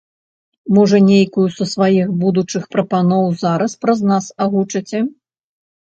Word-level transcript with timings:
Можа, 0.75 0.97
нейкую 1.09 1.45
са 1.57 1.67
сваіх 1.73 2.07
будучых 2.23 2.63
прапаноў 2.77 3.29
зараз 3.45 3.71
праз 3.85 3.99
нас 4.13 4.25
агучыце? 4.47 4.99